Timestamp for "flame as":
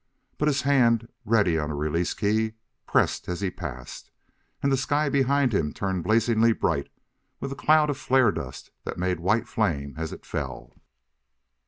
9.47-10.11